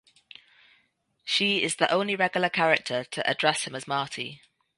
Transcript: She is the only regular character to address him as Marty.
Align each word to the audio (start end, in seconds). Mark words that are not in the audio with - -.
She 1.23 1.61
is 1.61 1.75
the 1.75 1.87
only 1.91 2.15
regular 2.15 2.49
character 2.49 3.03
to 3.03 3.29
address 3.29 3.65
him 3.65 3.75
as 3.75 3.87
Marty. 3.87 4.41